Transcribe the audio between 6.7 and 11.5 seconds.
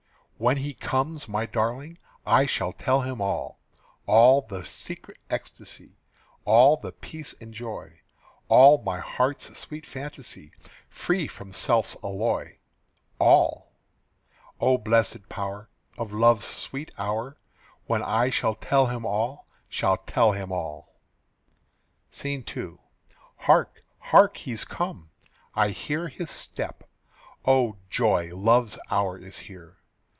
the peace and joy, All my heart's sweet fantasy, Free